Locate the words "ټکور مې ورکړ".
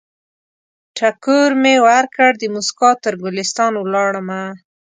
0.97-2.29